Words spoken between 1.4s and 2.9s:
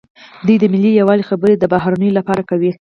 د بهرنیانو لپاره کوي.